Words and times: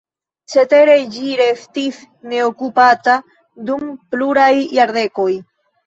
Cetere 0.53 0.95
ĝi 1.17 1.35
restis 1.41 2.01
neokupata 2.33 3.21
dum 3.71 3.89
pluraj 4.13 4.53
jardekoj. 4.83 5.33